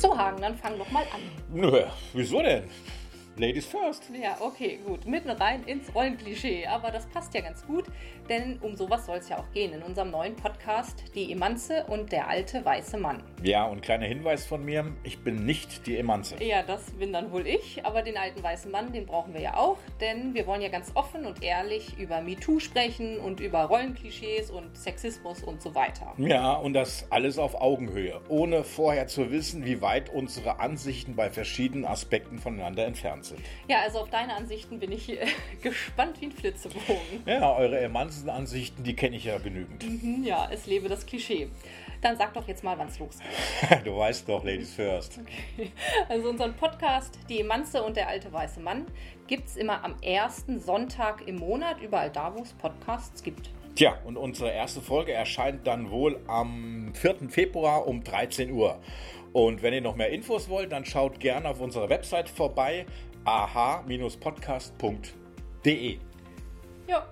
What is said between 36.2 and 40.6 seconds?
wie ein Flitzebogen. Ja, eure Emanzen-Ansichten, die kenne ich ja genügend. Mhm, ja,